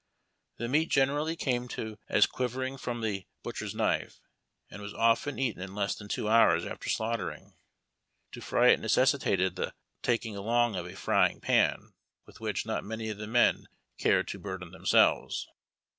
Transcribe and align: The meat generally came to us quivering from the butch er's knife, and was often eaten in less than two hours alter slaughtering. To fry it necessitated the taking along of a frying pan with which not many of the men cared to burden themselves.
The 0.57 0.67
meat 0.67 0.89
generally 0.89 1.35
came 1.35 1.67
to 1.77 1.99
us 2.09 2.25
quivering 2.25 2.77
from 2.79 3.01
the 3.01 3.27
butch 3.43 3.61
er's 3.61 3.75
knife, 3.75 4.19
and 4.71 4.81
was 4.81 4.95
often 4.95 5.37
eaten 5.37 5.61
in 5.61 5.75
less 5.75 5.93
than 5.93 6.07
two 6.07 6.27
hours 6.27 6.65
alter 6.65 6.89
slaughtering. 6.89 7.53
To 8.31 8.41
fry 8.41 8.69
it 8.69 8.79
necessitated 8.79 9.57
the 9.57 9.75
taking 10.01 10.35
along 10.35 10.75
of 10.75 10.87
a 10.87 10.95
frying 10.95 11.39
pan 11.39 11.93
with 12.25 12.39
which 12.39 12.65
not 12.65 12.83
many 12.83 13.09
of 13.09 13.19
the 13.19 13.27
men 13.27 13.67
cared 13.99 14.27
to 14.29 14.39
burden 14.39 14.71
themselves. 14.71 15.47